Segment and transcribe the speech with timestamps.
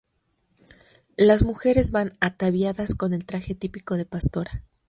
[1.15, 4.63] Las mujeres van ataviadas con el traje típico de pastora.